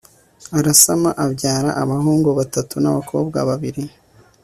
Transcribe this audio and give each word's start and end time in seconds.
arasama 0.59 1.09
abyara 1.25 1.69
abahungu 1.81 2.29
batatu 2.39 2.75
n'abakobwa 2.79 3.37
babiri 3.49 3.83